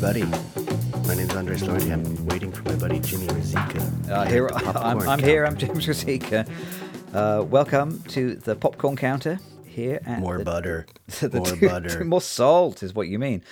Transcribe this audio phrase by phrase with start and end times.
[0.00, 0.22] Everybody.
[1.08, 1.92] My name is Andres Lordi.
[1.92, 3.82] I'm waiting for my buddy Jimmy Rizika.
[4.08, 5.44] Uh, here, I'm, I'm here.
[5.44, 6.46] I'm James Rizika.
[7.12, 10.00] Uh, welcome to the popcorn counter here.
[10.06, 10.86] At More the, butter.
[11.20, 12.04] the More two- butter.
[12.04, 13.42] more salt is what you mean.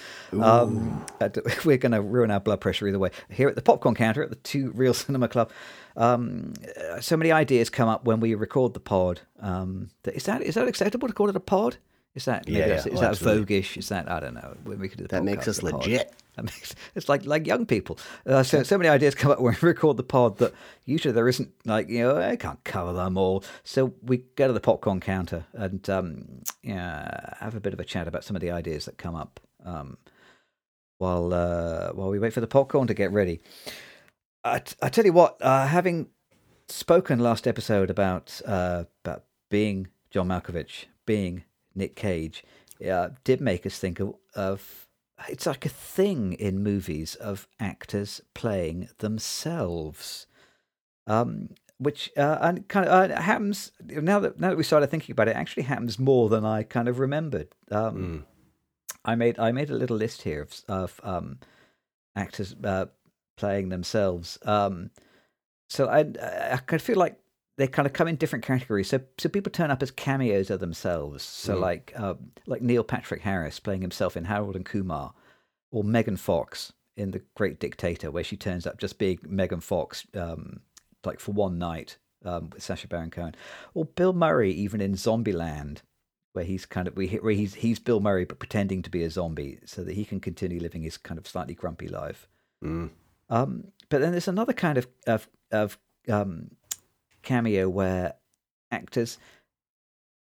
[0.40, 1.04] Um,
[1.64, 3.10] we're going to ruin our blood pressure either way.
[3.28, 5.50] Here at the popcorn counter at the Two Reel Cinema Club.
[5.96, 6.54] Um,
[7.00, 9.22] so many ideas come up when we record the pod.
[9.40, 11.78] Um, is that is that acceptable to call it a pod?
[12.16, 12.74] Is that Yeah, yeah.
[12.74, 13.60] is Oh, that absolutely.
[13.60, 13.76] voguish?
[13.76, 14.56] Is that I don't know.
[14.64, 16.12] We could do That makes us legit.
[16.34, 17.98] That makes it's like like young people.
[18.26, 20.52] Uh, so so many ideas come up when we record the pod that
[20.84, 23.44] usually there isn't like you know I can't cover them all.
[23.64, 27.84] So we go to the popcorn counter and um, yeah, have a bit of a
[27.84, 29.98] chat about some of the ideas that come up um,
[30.98, 33.40] while uh, while we wait for the popcorn to get ready.
[34.44, 36.08] I, t- I tell you what, uh, having
[36.68, 41.44] spoken last episode about uh, about being John Malkovich, being
[41.76, 42.44] Nick Cage,
[42.90, 44.86] uh, did make us think of, of
[45.28, 50.26] it's like a thing in movies of actors playing themselves,
[51.06, 55.12] um, which uh, and kind of uh, happens now that now that we started thinking
[55.12, 55.32] about it.
[55.32, 57.48] it Actually, happens more than I kind of remembered.
[57.70, 58.26] Um,
[59.04, 61.38] I made I made a little list here of, of um,
[62.14, 62.86] actors uh,
[63.36, 64.38] playing themselves.
[64.42, 64.90] Um,
[65.68, 67.18] so I I kind of feel like
[67.56, 68.88] they kind of come in different categories.
[68.88, 71.22] So so people turn up as cameos of themselves.
[71.22, 71.60] So Mm.
[71.60, 72.14] like uh,
[72.46, 75.14] like Neil Patrick Harris playing himself in Harold and Kumar,
[75.70, 80.06] or Megan Fox in The Great Dictator, where she turns up just being Megan Fox,
[80.14, 80.60] um,
[81.04, 83.34] like for one night um, with Sacha Baron Cohen,
[83.74, 85.78] or Bill Murray even in Zombieland.
[86.32, 89.08] Where he's kind of we where he's he's Bill Murray but pretending to be a
[89.08, 92.28] zombie so that he can continue living his kind of slightly grumpy life.
[92.62, 92.90] Mm.
[93.30, 95.78] Um, but then there's another kind of of, of
[96.10, 96.50] um,
[97.26, 98.14] cameo where
[98.70, 99.18] actors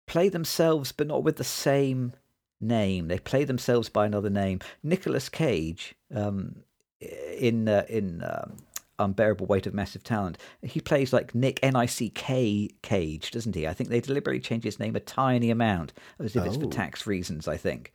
[0.07, 2.13] play themselves, but not with the same
[2.59, 3.07] name.
[3.07, 4.59] They play themselves by another name.
[4.83, 6.63] Nicolas Cage um,
[6.99, 8.57] in uh, in um,
[8.97, 13.55] Unbearable Weight of Massive Talent, he plays like Nick N I C K Cage, doesn't
[13.55, 13.67] he?
[13.67, 16.69] I think they deliberately change his name a tiny amount, as if it's for Oh.
[16.69, 17.47] tax reasons.
[17.47, 17.93] I think.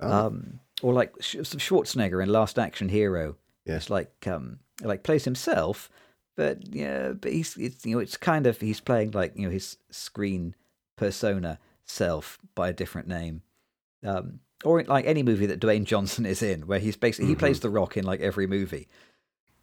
[0.00, 3.36] Oh, Um, or like Schwarzenegger in Last Action Hero.
[3.66, 3.76] Yeah.
[3.76, 5.90] It's like um, like plays himself,
[6.36, 9.50] but yeah, but he's it's you know it's kind of he's playing like you know
[9.50, 10.54] his screen
[10.96, 13.42] persona self by a different name.
[14.04, 17.36] Um, or in, like any movie that Dwayne Johnson is in, where he's basically he
[17.36, 18.88] plays the Rock in like every movie.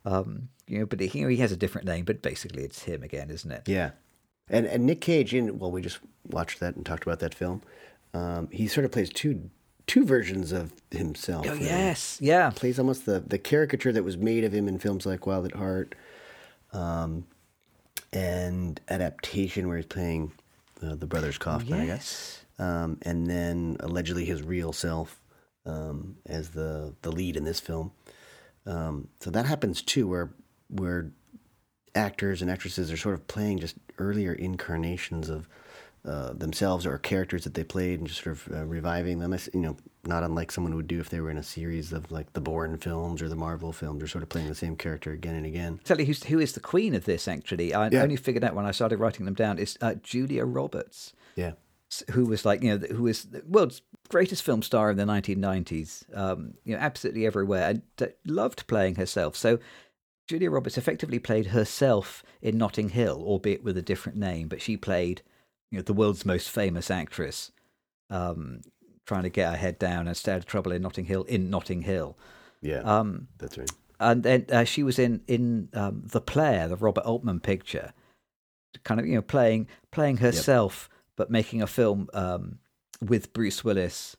[0.05, 2.83] Um, you know, but he, you know, he has a different name, but basically it's
[2.83, 3.63] him again, isn't it?
[3.67, 3.91] yeah.
[4.49, 7.61] And and Nick Cage in well, we just watched that and talked about that film.
[8.13, 9.49] Um, he sort of plays two
[9.87, 11.45] two versions of himself.
[11.49, 12.51] Oh yes, yeah.
[12.51, 15.55] plays almost the, the caricature that was made of him in films like Wild at
[15.55, 15.95] Heart,
[16.77, 17.25] um,
[18.13, 20.31] and adaptation where he's playing
[20.83, 25.19] uh, the brothers Kaufman, I guess, um, and then allegedly his real self
[25.65, 27.91] um, as the the lead in this film.
[28.65, 30.29] Um, so that happens too, where
[30.69, 31.11] where
[31.95, 35.47] actors and actresses are sort of playing just earlier incarnations of
[36.07, 39.35] uh, themselves or characters that they played and just sort of uh, reviving them.
[39.53, 42.33] You know, not unlike someone would do if they were in a series of like
[42.33, 45.35] the Bourne films or the Marvel films, or sort of playing the same character again
[45.35, 45.79] and again.
[45.83, 47.27] Tell you who's, who is the queen of this.
[47.27, 48.01] Actually, I Yeah.
[48.03, 49.59] only figured out when I started writing them down.
[49.59, 51.13] Is uh, Julia Roberts.
[51.35, 51.51] Yeah,
[52.11, 56.03] who was like you know who was the world's greatest film star in the 1990s
[56.17, 57.81] um you know absolutely everywhere and
[58.25, 59.59] loved playing herself so
[60.27, 64.75] julia roberts effectively played herself in notting hill albeit with a different name but she
[64.77, 65.21] played
[65.71, 67.51] you know the world's most famous actress
[68.09, 68.61] um
[69.05, 71.49] trying to get her head down and stay out of trouble in notting hill in
[71.49, 72.17] notting hill
[72.61, 73.71] yeah, um that's right.
[73.99, 77.93] and then uh, she was in in um, the Player, the Robert Altman picture,
[78.83, 82.59] kind of you know playing playing herself, but making a film um,
[83.01, 84.15] with Bruce Willis.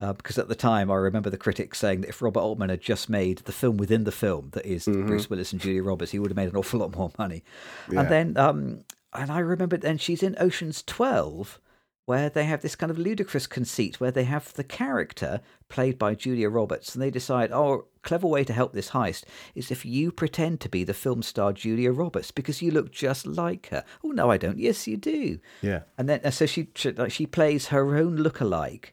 [0.00, 2.82] Uh, because at the time, I remember the critics saying that if Robert Altman had
[2.82, 6.18] just made the film within the film, that is Bruce Willis and Julia Roberts, he
[6.18, 7.42] would have made an awful lot more money.
[7.90, 8.00] Yeah.
[8.00, 8.80] And then, um,
[9.14, 11.60] and I remember then she's in Ocean's Twelve,
[12.06, 16.14] where they have this kind of ludicrous conceit where they have the character played by
[16.14, 19.24] Julia Roberts, and they decide, oh, clever way to help this heist
[19.54, 23.26] is if you pretend to be the film star Julia Roberts because you look just
[23.26, 23.84] like her.
[24.04, 24.58] Oh no, I don't.
[24.58, 25.38] Yes, you do.
[25.62, 28.92] Yeah, And then, and so she she plays her own lookalike,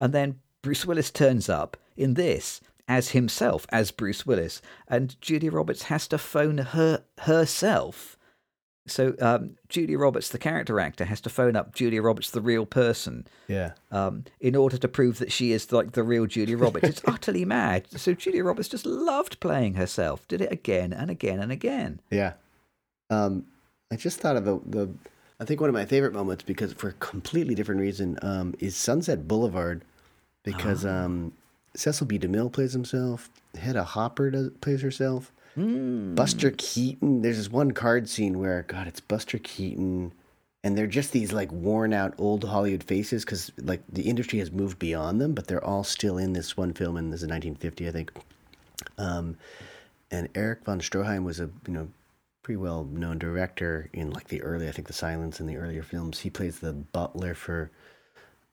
[0.00, 5.50] and then Bruce Willis turns up in this as himself, as Bruce Willis, and Julia
[5.50, 8.15] Roberts has to phone her herself.
[8.86, 12.66] So um, Julia Roberts, the character actor, has to phone up Julia Roberts, the real
[12.66, 13.72] person, yeah.
[13.90, 16.88] um, in order to prove that she is like the real Julia Roberts.
[16.88, 17.86] It's utterly mad.
[17.98, 20.26] So Julia Roberts just loved playing herself.
[20.28, 22.00] Did it again and again and again.
[22.10, 22.34] Yeah.
[23.10, 23.46] Um,
[23.92, 24.90] I just thought of the, the,
[25.40, 28.76] I think one of my favorite moments, because for a completely different reason, um, is
[28.76, 29.82] Sunset Boulevard,
[30.42, 31.32] because um,
[31.74, 32.18] Cecil B.
[32.18, 33.30] DeMille plays himself.
[33.56, 35.32] Hedda Hopper does, plays herself.
[35.56, 37.22] Buster Keaton.
[37.22, 40.12] There's this one card scene where, God, it's Buster Keaton,
[40.62, 44.50] and they're just these like worn out old Hollywood faces because like the industry has
[44.50, 47.88] moved beyond them, but they're all still in this one film, and this is 1950,
[47.88, 48.12] I think.
[48.98, 49.36] Um,
[50.10, 51.88] and Erich von Stroheim was a you know
[52.42, 55.82] pretty well known director in like the early, I think, the Silence and the earlier
[55.82, 56.20] films.
[56.20, 57.70] He plays the butler for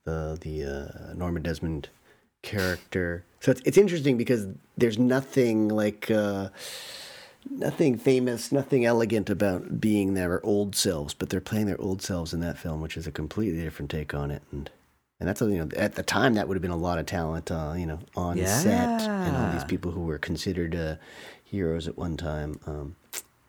[0.06, 1.90] the the uh, Norman Desmond
[2.44, 3.26] character.
[3.40, 4.48] So it's it's interesting because
[4.78, 6.50] there's nothing like uh,
[7.50, 12.34] nothing famous, nothing elegant about being their old selves, but they're playing their old selves
[12.34, 14.44] in that film, which is a completely different take on it.
[14.52, 14.70] And
[15.20, 17.50] and that's you know at the time that would have been a lot of talent,
[17.50, 20.96] uh, you know, on set and all these people who were considered uh,
[21.44, 22.96] heroes at one time, um,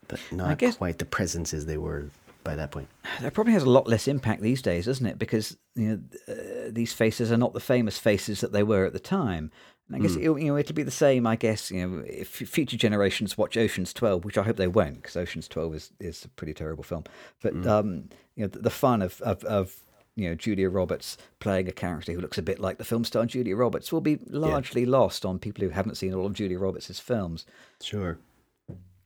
[0.08, 2.06] but not guess- quite the presences they were
[2.43, 2.88] by that point.
[3.20, 5.19] That probably has a lot less impact these days, doesn't it?
[5.19, 6.35] Because you know uh,
[6.70, 9.50] these faces are not the famous faces that they were at the time.
[9.88, 11.26] And I guess it'll, you know it'll be the same.
[11.26, 14.96] I guess you know if future generations watch Ocean's Twelve, which I hope they won't,
[14.96, 17.05] because Ocean's Twelve is, is a pretty terrible film.
[17.43, 19.76] But um, you know the, the fun of, of of
[20.16, 23.26] you know Julia Roberts playing a character who looks a bit like the film star
[23.26, 26.99] Julia Roberts will be largely lost on people who haven't seen all of Julia Roberts'
[26.99, 27.44] films.
[27.82, 28.19] Sure.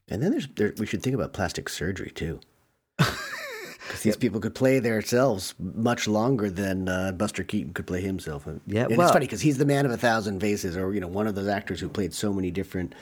[0.08, 2.40] And then there's there, we should think about plastic surgery too.
[3.98, 8.46] Because these people could play themselves much longer than uh, Buster Keaton could play himself.
[8.66, 11.00] Yeah, and well- it's funny because he's the man of a thousand faces, or you
[11.00, 12.94] know, one of those actors who played so many different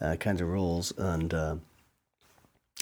[0.00, 1.56] uh, kinds of roles, and uh,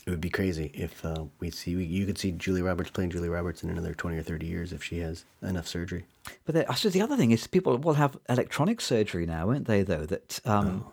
[0.07, 3.29] it would be crazy if uh, we see you could see Julie Roberts playing Julie
[3.31, 6.05] Roberts in another twenty or thirty years if she has enough surgery.
[6.45, 9.67] But the- I suppose the other thing is people will have electronic surgery now, won't
[9.67, 9.83] they?
[9.83, 10.85] Though that um,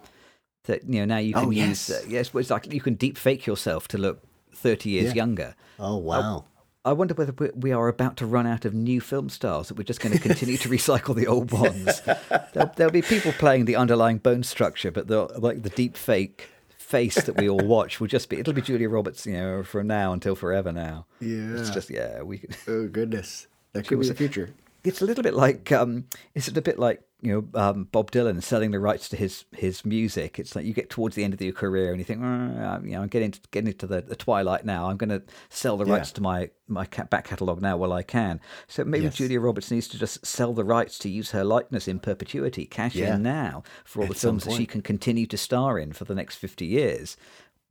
[0.64, 1.92] that you know now you can Oh, use yes.
[1.92, 4.22] uh, yes, well, it's like you can deep fake yourself to look
[4.54, 5.14] thirty years Yeah.
[5.16, 5.56] younger.
[5.80, 6.46] Oh wow!
[6.86, 9.84] I wonder whether we- are about to run out of new film stars that we're
[9.84, 12.02] just going to continue to recycle the old ones.
[12.54, 16.50] There'll, there'll be people playing the underlying bone structure, but they'll like the deep fake
[16.70, 19.88] face that we all watch will just be it'll be Julia Roberts, you know, from
[19.88, 20.72] now until forever.
[20.72, 22.44] Now, yeah, it's just yeah, we.
[22.68, 24.54] Oh goodness, that could be the future.
[24.84, 26.06] It's a little bit like um,
[26.36, 29.84] it's a bit like you know um, Bob Dylan selling the rights to his his
[29.86, 30.40] music.
[30.40, 32.92] It's like you get towards the end of your career and you think, "Uh, you
[32.92, 34.90] know, I'm getting to, getting into the, the twilight now.
[34.90, 36.16] I'm going to sell the rights Yeah.
[36.16, 38.40] to my my back catalogue now while I can.
[38.68, 39.16] So maybe Yes.
[39.16, 42.96] Julia Roberts needs to just sell the rights to use her likeness in perpetuity, cash
[42.96, 43.16] Yeah.
[43.16, 45.92] in now for all the At some films that she can continue to star in
[45.94, 47.18] for the next fifty years.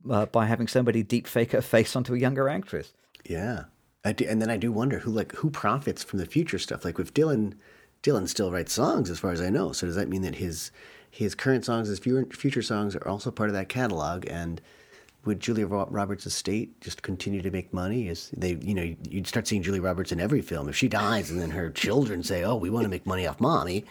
[0.09, 2.93] Uh, by having somebody deep fake her face onto a younger actress.
[3.29, 3.63] Yeah,
[4.03, 6.85] I do, and then I do wonder who like who profits from the future stuff.
[6.85, 7.53] Like with Dylan,
[8.01, 9.71] Dylan still writes songs, as far as I know.
[9.73, 10.71] So does that mean that his
[11.11, 14.25] his current songs, his fu- future songs, are also part of that catalog?
[14.29, 14.61] And
[15.25, 18.07] would Julia Roberts' estate just continue to make money?
[18.07, 20.69] Is they, you know, you'd start seeing Julia Roberts in every film.
[20.69, 23.41] If she dies, and then her children say, "Oh, we want to make money off
[23.41, 23.83] mommy,"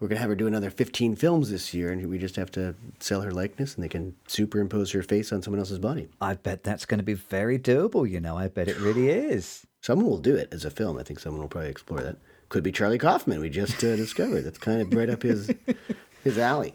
[0.00, 2.74] we're gonna have her do another 15 films this year, and we just have to
[3.00, 6.08] sell her likeness, and they can superimpose her face on someone else's body.
[6.20, 8.08] I bet that's going to be very doable.
[8.08, 9.66] You know, I bet it really is.
[9.82, 10.98] Someone will do it as a film.
[10.98, 12.16] I think someone will probably explore that.
[12.48, 13.40] Could be Charlie Kaufman.
[13.40, 15.54] We just uh, discovered that's kind of right up his
[16.24, 16.74] his alley.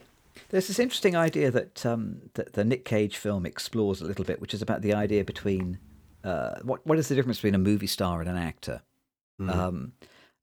[0.50, 4.40] There's this interesting idea that um, that the Nick Cage film explores a little bit,
[4.40, 5.80] which is about the idea between
[6.24, 8.84] uh, what what is the difference between a movie star and an actor.
[9.38, 9.92] Um,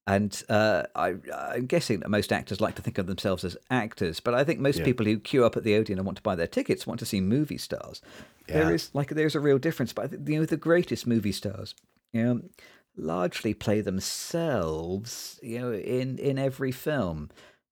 [0.06, 4.18] and uh, I, I'm guessing that most actors like to think of themselves as actors,
[4.20, 4.84] but I think most Yeah.
[4.84, 7.06] people who queue up at the Odeon and want to buy their tickets want to
[7.06, 8.00] see movie stars.
[8.48, 8.74] There Yeah.
[8.74, 11.74] is like there's a real difference, but I think you know the greatest movie stars,
[12.12, 12.40] you know,
[12.96, 17.30] largely play themselves, you know, in in every film.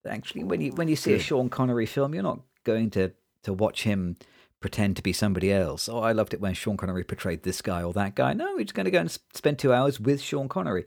[0.09, 3.11] Actually, when you when you see a Sean Connery film, you're not going to
[3.43, 4.17] to watch him
[4.61, 5.89] pretend to be somebody else.
[5.89, 8.35] Oh, I loved it when Sean Connery portrayed this guy or that guy.
[8.35, 10.85] No, we're just going to go and spend two hours with Sean Connery.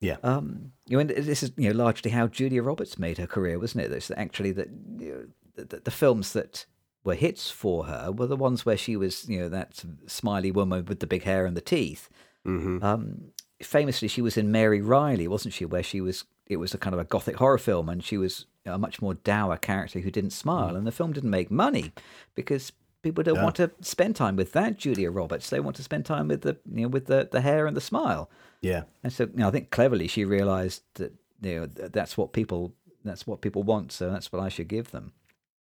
[0.00, 0.16] Yeah.
[0.22, 3.58] Um, you know, and this is you know largely how Julia Roberts made her career,
[3.58, 3.92] wasn't it?
[3.92, 6.66] It's actually that you know, the, the, films that
[7.02, 10.84] were hits for her were the ones where she was you know that smiley woman
[10.84, 12.08] with the big hair and the teeth.
[12.46, 12.84] Mm-hmm.
[12.84, 15.64] Um, famously, she was in Mary Reilly, wasn't she?
[15.64, 18.46] Where she was, it was a kind of a gothic horror film, and she was
[18.64, 21.92] a much more dour character who didn't smile, and the film didn't make money
[22.34, 22.72] because
[23.02, 23.42] people don't Yeah.
[23.44, 25.50] want to spend time with that Julia Roberts.
[25.50, 27.80] They want to spend time with the you know with the the hair and the
[27.80, 28.28] smile.
[28.60, 28.84] Yeah.
[29.04, 31.12] And so, you know, I think cleverly she realised that
[31.42, 32.74] you know that's what people
[33.04, 35.12] that's what people want, so that's what I should give them.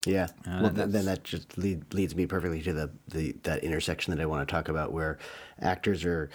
[0.06, 0.28] Yeah.
[0.48, 4.16] Uh, well, th- then that just lead, leads me perfectly to the, the that intersection
[4.16, 5.18] that I want to talk about, where
[5.60, 6.30] actors are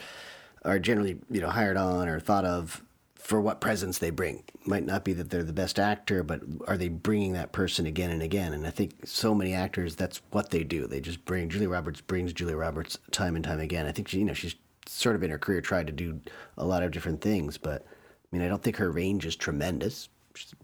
[0.65, 2.85] are generally you know hired on or thought of
[3.21, 4.43] for what presence they bring.
[4.65, 8.11] Might not be that they're the best actor, but are they bringing that person again
[8.11, 8.53] and again?
[8.55, 10.87] And I think so many actors, that's what they do.
[10.87, 13.87] They just bring Julia Roberts brings Julia Roberts time and time again.
[13.87, 16.21] I think she, you know she's sort of in her career tried to do
[16.57, 20.09] a lot of different things, but I mean I don't think her range is tremendous.
[20.35, 20.55] She's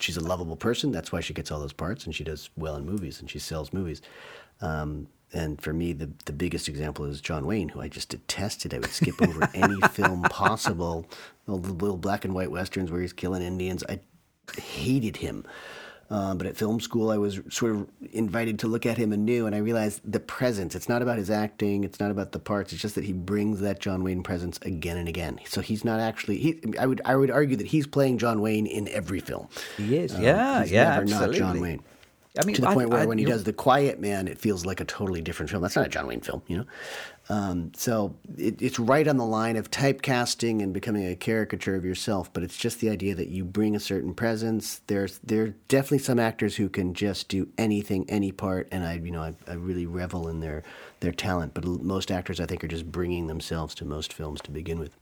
[0.00, 0.90] she's a lovable person.
[0.90, 3.38] That's why she gets all those parts, and she does well in movies, and she
[3.38, 4.02] sells movies.
[4.60, 8.74] Um, and for me, the the biggest example is John Wayne, who I just detested.
[8.74, 11.06] I would skip over any film possible.
[11.48, 13.82] All the little black and white westerns where he's killing Indians.
[13.88, 14.00] I
[14.60, 15.44] hated him.
[16.10, 19.46] Um, but at film school, I was sort of invited to look at him anew,
[19.46, 20.74] and I realized the presence.
[20.74, 21.84] It's not about his acting.
[21.84, 22.70] It's not about the parts.
[22.74, 25.40] It's just that he brings that John Wayne presence again and again.
[25.46, 26.36] So he's not actually.
[26.36, 29.48] He, I would I would argue that he's playing John Wayne in every film.
[29.78, 30.14] He is.
[30.14, 31.38] Um, yeah, yeah, never absolutely.
[31.40, 31.82] not John Wayne.
[32.40, 34.38] I mean, to the I- point where I- when he does The Quiet Man, it
[34.38, 35.60] feels like a totally different film.
[35.62, 36.64] That's not a John Wayne film, you know.
[37.28, 41.84] Um, so it, it's right on the line of typecasting and becoming a caricature of
[41.84, 42.32] yourself.
[42.32, 44.80] But it's just the idea that you bring a certain presence.
[44.86, 48.94] There's there are definitely some actors who can just do anything, any part, and I
[48.94, 50.62] you know I, I really revel in their
[51.00, 51.52] their talent.
[51.54, 54.96] But most actors, I think, are just bringing themselves to most films to begin with.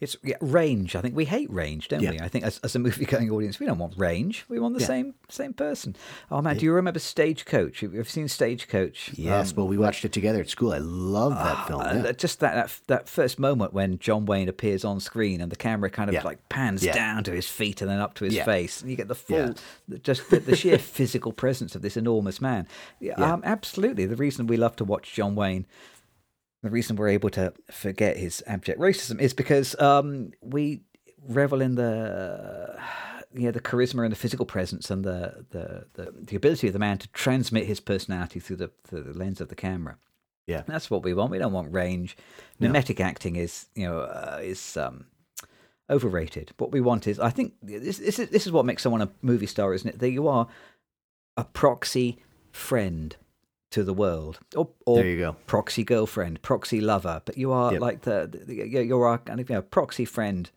[0.00, 0.94] It's yeah, range.
[0.96, 2.10] I think we hate range, don't Yeah.
[2.12, 2.20] we?
[2.20, 4.44] I think as, as a movie-going audience, we don't want range.
[4.48, 4.86] We want the Yeah.
[4.86, 5.96] same same person.
[6.30, 7.80] Oh man, do you remember Stagecoach?
[7.80, 9.12] Have you seen Stagecoach?
[9.14, 10.72] Yes, well, we watched it together at school.
[10.72, 11.80] I love that film.
[11.80, 12.12] Uh, yeah.
[12.12, 15.90] Just that, that that first moment when John Wayne appears on screen and the camera
[15.90, 18.90] kind of like pans down to his feet and then up to his face, and
[18.90, 19.54] you get the full,
[20.02, 22.66] just the, the sheer physical presence of this enormous man.
[23.16, 24.06] Um, absolutely.
[24.06, 25.66] The reason we love to watch John Wayne,
[26.62, 30.82] the reason we're able to forget his abject racism is because um, we
[31.26, 32.78] revel in the.
[33.32, 36.72] You know, the charisma and the physical presence and the, the, the, the ability of
[36.72, 39.98] the man to transmit his personality through the, through the lens of the camera.
[40.48, 40.62] Yeah.
[40.66, 41.30] That's what we want.
[41.30, 42.16] We don't want range.
[42.58, 42.66] No.
[42.66, 45.04] Mimetic acting is, you know, uh, is um,
[45.88, 46.50] overrated.
[46.58, 49.10] What we want is, I think, this, this is this is what makes someone a
[49.22, 50.00] movie star, isn't it?
[50.00, 50.48] That you are
[51.36, 52.18] a proxy
[52.50, 53.14] friend
[53.70, 55.36] to the world, or, or There you go.
[55.46, 57.22] proxy girlfriend, proxy lover.
[57.24, 57.80] But you are Yep.
[57.80, 60.50] like the, the you're you're our kind of you know, proxy friend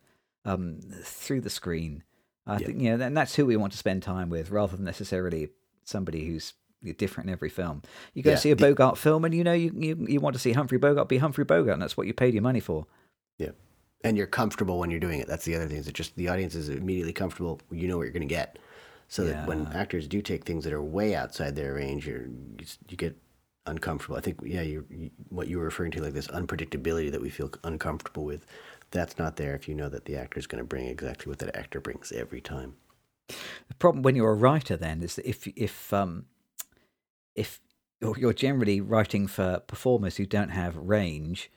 [0.45, 2.03] um, through the screen.
[2.47, 2.65] I Yep.
[2.65, 5.49] think you know, and that's who we want to spend time with, rather than necessarily
[5.83, 6.53] somebody who's
[6.97, 7.81] different in every film.
[8.13, 10.33] You go Yeah, see a the- Bogart film, and you know you, you you want
[10.33, 12.85] to see Humphrey Bogart be Humphrey Bogart, and that's what you paid your money for.
[13.37, 13.51] Yeah.
[14.03, 15.27] And you're comfortable when you're doing it.
[15.27, 15.77] That's the other thing.
[15.77, 17.61] Is it just the audience is immediately comfortable.
[17.71, 18.59] You know what you're going to get.
[19.07, 22.65] So that when actors do take things that are way outside their range, you're, you
[22.89, 23.15] you get
[23.65, 24.17] uncomfortable.
[24.17, 27.29] I think, yeah, you you what you were referring to, like this unpredictability that we
[27.29, 28.45] feel uncomfortable with,
[28.91, 31.39] that's not there if you know that the actor is going to bring exactly what
[31.39, 32.75] that actor brings every time.
[33.27, 36.25] The problem when you're a writer then is that if if um
[37.35, 37.61] if
[38.01, 41.51] you're you're generally writing for performers who don't have range,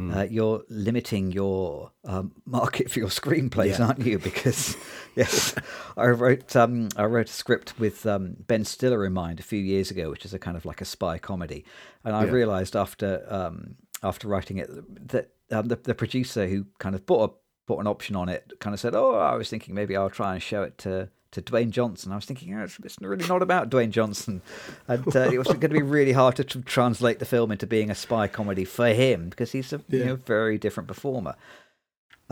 [0.00, 0.16] Mm.
[0.16, 3.86] uh, you're limiting your um, market for your screenplays, Yeah.
[3.88, 4.18] aren't you?
[4.18, 4.74] Because
[5.16, 5.54] yes,
[5.98, 9.60] I wrote um, I wrote a script with um, Ben Stiller in mind a few
[9.60, 11.64] years ago, which is a kind of like a spy comedy,
[12.04, 12.30] and I Yeah.
[12.30, 14.70] realised after um, after writing it
[15.10, 17.34] that um, the the producer who kind of bought a
[17.66, 20.34] put an option on it kind of said, "Oh, I was thinking maybe I'll try
[20.34, 23.40] and show it to." To Dwayne Johnson, I was thinking oh, it's, it's really not
[23.40, 24.42] about Dwayne Johnson,
[24.86, 27.66] and uh, it was going to be really hard to tr- translate the film into
[27.66, 31.34] being a spy comedy for him because he's a you know very different performer.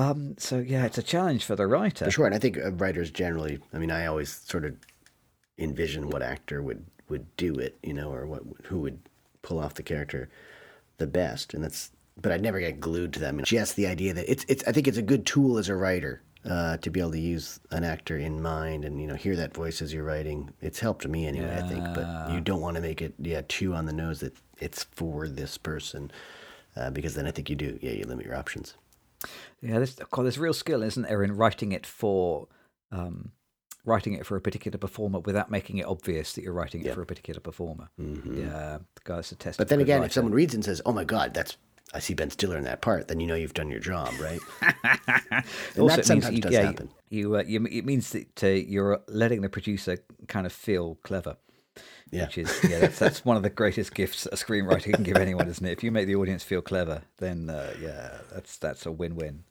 [0.00, 2.06] Um, so yeah, it's a challenge for the writer.
[2.06, 3.58] For sure, and I think uh, writers generally.
[3.72, 4.76] I mean, I always sort of
[5.58, 9.00] envision what actor would would do it, you know, or what who would
[9.42, 10.28] pull off the character
[10.99, 11.90] the best, and that's.
[12.21, 13.39] But I never get glued to them.
[13.39, 14.65] And just the idea that it's it's.
[14.67, 17.61] I think it's a good tool as a writer uh, to be able to use
[17.71, 20.50] an actor in mind and you know hear that voice as you're writing.
[20.61, 21.55] It's helped me anyway.
[21.57, 24.35] I think, but you don't want to make it yeah too on the nose that
[24.59, 26.11] it's for this person,
[26.77, 28.75] uh, because then I think you do yeah you limit your options.
[29.61, 32.49] Yeah, there's, God, there's real skill, isn't there, in writing it for
[32.91, 33.33] um,
[33.85, 36.95] writing it for a particular performer without making it obvious that you're writing it Yeah.
[36.95, 37.89] for a particular performer.
[37.99, 39.59] Yeah, God, it's a test.
[39.59, 41.59] But then again, if someone reads and says, "Oh my God, that's
[41.92, 44.40] I see Ben Stiller in that part," then you know you've done your job, right?
[45.32, 45.44] and
[45.78, 46.90] also that sometimes you, does yeah, happen.
[47.09, 51.37] You, uh, you, it means that uh, you're letting the producer kind of feel clever.
[52.11, 52.25] Yeah.
[52.25, 55.49] Which is yeah, that's that's one of the greatest gifts a screenwriter can give anyone,
[55.49, 55.73] isn't it?
[55.73, 59.44] If you make the audience feel clever, then uh, yeah, that's that's a win-win.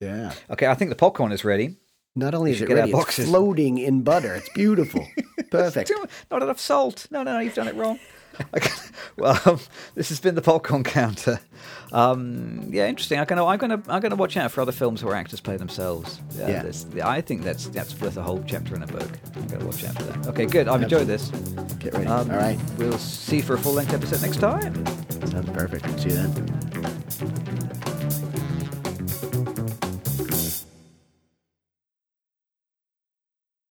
[0.00, 0.32] Yeah.
[0.50, 1.76] Okay, I think the popcorn is ready.
[2.16, 4.36] Not only is it ready, it's floating in butter.
[4.36, 5.06] It's beautiful.
[5.50, 5.88] Perfect.
[5.88, 7.08] Too- Not enough salt.
[7.10, 7.98] No, no, no, you've done it wrong.
[8.56, 8.70] Okay.
[9.16, 9.60] Well, um,
[9.94, 11.38] this has been the popcorn counter.
[11.92, 13.20] Um, yeah, interesting.
[13.20, 16.20] I'm gonna, I'm gonna, I'm gonna watch out for other films where actors play themselves.
[16.36, 16.62] Yeah.
[16.62, 19.08] there's- I think that's that's worth a whole chapter in a book.
[19.36, 20.26] I'm gonna watch out for that.
[20.28, 20.66] Okay, good.
[20.66, 21.28] I've enjoyed this.
[21.78, 22.06] Get ready.
[22.06, 22.58] Um, All right.
[22.76, 24.84] We'll see you for a full length episode next time.
[25.28, 26.00] Sounds perfect.
[26.00, 27.44] See you then.